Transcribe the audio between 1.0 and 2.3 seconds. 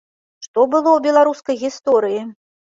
беларускай гісторыі?